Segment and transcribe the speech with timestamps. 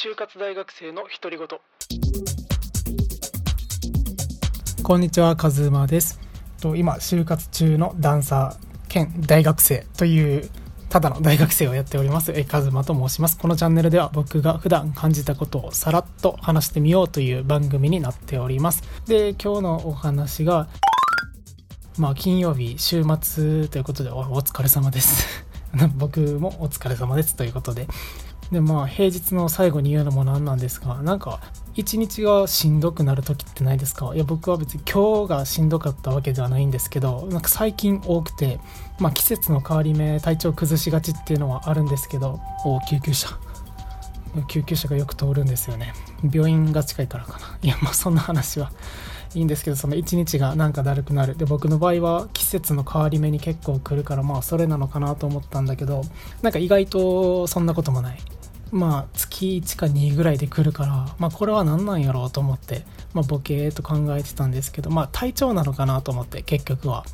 [0.00, 1.48] 就活大学生の独り言。
[4.84, 6.20] こんにちはカズマです。
[6.60, 10.48] と今就活中のダンサー兼大学生という
[10.88, 13.36] ただの大学生をやっておりますえカズマと申します。
[13.38, 18.84] このチャンネルでは僕が普段感じたことをさらっと話してみようという番組になっております。
[19.06, 20.68] で今日のお話が
[21.98, 25.26] まあ金曜日週末ということでおお疲れ様です。
[25.98, 27.88] 僕もお疲れ様ですということで。
[28.50, 31.40] でまあ平日の最後に言うのもなんなんですがなんか
[31.74, 34.12] 一日がしんどくなる時ってないですか？
[34.14, 38.58] いや僕は別に今日がしんどかったわけではないんですけどなんか最近多くて
[38.98, 43.28] まあ季節の変わり目体調崩しがちっていうのはあるんですけどお救急車。
[44.48, 45.92] 救急車がよく通るんですよね。
[46.32, 47.58] 病院が近いからかな。
[47.62, 48.72] いやまあそんな話は
[49.34, 51.36] いいんですけどその一日がなんかだるくなる。
[51.36, 56.02] で僕の場合は季節の変わり目に結構来るからまあそれなのかなと思ったんだけど
[56.42, 58.18] なんか意外とそんなこともない。
[58.70, 67.04] まあ月1か2ぐらいで来るから、まあ、これは何なんやろうと思って、まあ、ボケーと考えてたんですけど、まあ、体調なのかなと思って結局は、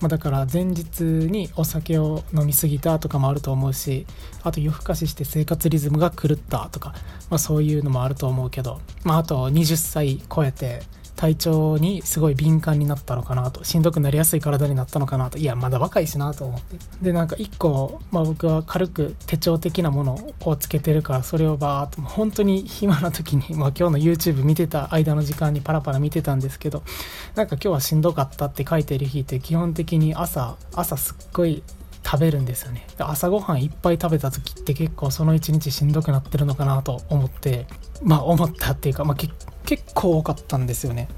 [0.00, 4.06] まあ、だから前日にお酒を飲み過ぎたとかもあると思うし
[4.42, 6.94] あと夜更かしして生活リズムが狂ったとか、
[7.30, 10.82] まあ、そういうのもあると思うけど、まあ、あと20歳超えて
[11.16, 16.76] 体調にすごい敏感になったのかなとしんどくなりやすい体になったのかなといやまだ若いしなと思って。
[17.02, 26.82] でなんか1個、まあ、僕は軽く手帳的なものをつけてるからそれをバーっと本当に暇な時に、まあ、今日の YouTube 見てた間の時間にパラパラ見てたんですけど
[27.36, 31.62] なんか今日はしんどかったって書いてる日って基本的に朝朝すっごい
[32.04, 32.86] 食べるんですよね。
[32.98, 37.66] 朝ごはんいっぱい食べた時って結構その一日しんどくなってるのかなと思って
[38.02, 39.16] まあ思ったっていうか、まあ、
[39.64, 41.08] 結構多かったんですよね。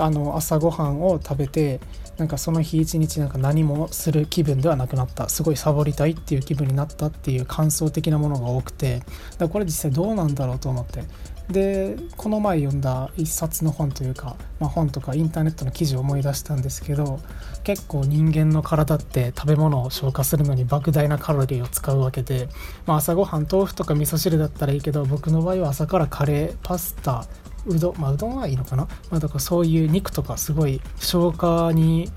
[0.00, 1.80] あの朝ごはんを食べて
[2.18, 5.28] なんかその日一日なんか何もする気分ではなくなった。
[5.28, 9.02] すごいサボりたいっていう気分になったっていう感想的なものが多くて。
[9.38, 11.04] だこれ実際どうなんだろうと思って。
[11.50, 17.20] でこの前読んだ一冊の本というか、まあ、本とかインターネットの記事を思い出したんですけど
[17.64, 22.48] 結構人間の体って食べ物を消化するのに莫大なカロリーを使うわけで、
[22.86, 27.26] まあ、朝ごはん豆腐とか味噌汁だったらいいけど僕の場合は朝からカレーパスタ
[27.66, 32.10] うどんまあうどんはいいのかな、まあ、だからそういう肉とかすごい消化に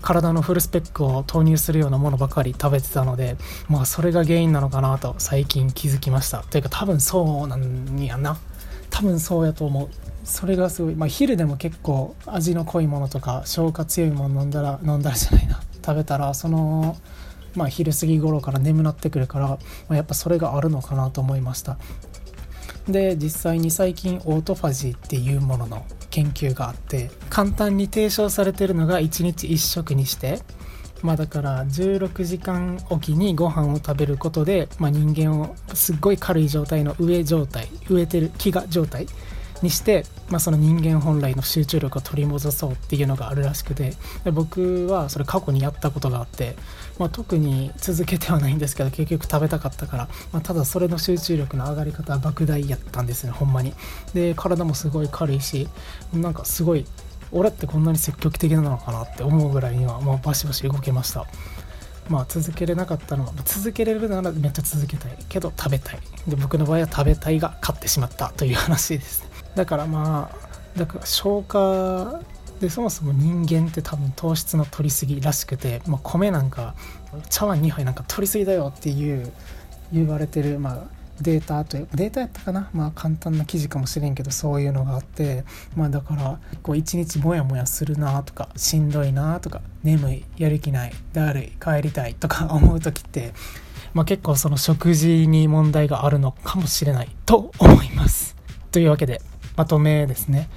[0.00, 3.36] 体のフルスペックを投入するようなものばかり食べてたので
[3.68, 6.42] まあそれが原因なのかなと最近気づきました。
[6.42, 8.38] というか多分そうなんやな。
[8.90, 9.88] 多分そうやと思う。
[10.24, 10.94] それがすごい。
[10.94, 15.60] まあ昼でも結構味の濃いものとか消化強いもの飲んだら飲んだらじゃないな。
[15.84, 16.96] 食べたらその
[17.54, 19.58] まあ昼過ぎ頃から眠なってくるから、ま
[19.90, 21.76] あ、やっぱそれがあるのかなと思いました。
[22.92, 30.40] で実際に最近オートファジーっていうものの研究があって簡単に提唱されてるのが1日1食にして
[31.02, 39.06] まあだから16時間おきにご飯を食べることで、まあ、人間をすっごい軽い状態の上状態飢えてる飢餓状態
[39.62, 46.56] にして、まあ、その人間本来の集中力を取り戻そうっていうのがあるらしくてで僕はそれ過去にやったことがあって、
[46.98, 53.74] まあ、特に続けてはないんですけど結局食べたかったから、まあ、ただそれの集中力の上がり方は莫大やったんですねほんまに。
[54.14, 55.68] で体もすごい軽いし
[56.12, 56.86] なんかすごい
[57.30, 61.26] 俺ってこんなに積極的なのかなって思うぐらいにはもうバシバシ動けました。
[62.08, 66.00] まあ続けれなかったのは続けれるならめっちゃ続けたいけど食べたい。
[66.26, 69.27] で僕の場合は食べたいが勝ってしまったという話ですね。
[69.58, 72.20] だからまあだから消化
[72.60, 76.76] でそもそも人間って多分糖質の取りすぎらしくて、まあ、米なんか
[77.28, 79.32] 茶碗2杯なんか取りすぎだよっていう
[79.92, 80.84] 言われてる、まあ、
[81.20, 82.70] データというデータやったかな？
[82.72, 93.34] まあ簡単な記事かもしれんけどそういうのがあってまあだからこう一日モヤモヤするなとかしんどいなとか眠いやる気ないだるい帰りたい とか 思う時って
[93.92, 98.36] まあ結構その食事に問題があるのかもしれないと思います。
[98.70, 99.20] というわけで
[99.58, 100.48] まとめですね。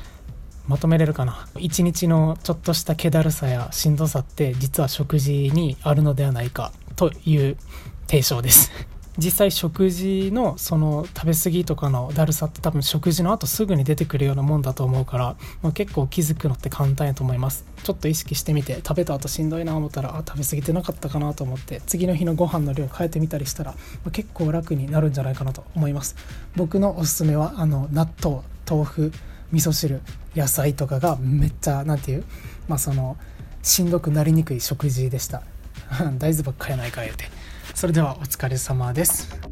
[0.67, 1.47] まとめれるかな。
[1.57, 7.57] 一日のちょっとした気だるさやしんどさって実は食事にあるのではないかという
[8.05, 8.71] 提唱です。
[9.17, 17.65] 実際食事のその食べ過ぎとかのだるさって多分食事の後すぐに出てくるようなもんだと思うから、まあ、結構気づくのって簡単やと思います。
[17.83, 23.77] ちょっと意識してみて食べた後しんどいな思ったらあ食べ過ぎてなかったかなと思って次の日のご飯の量変えてみたりしたら、ま
[24.07, 26.15] あ、結構楽になるんじゃないかなと思います。
[26.55, 29.11] 僕のおすすめはあの納豆豆腐
[29.51, 30.01] 味噌汁
[30.35, 32.23] 野菜とかがめっちゃ何て言う
[32.69, 33.17] まあその
[33.61, 35.43] しんどくなりにくい食事でした。
[36.17, 37.40] 大豆ばっかやないか言うて。
[37.73, 39.50] それではお疲れ様です。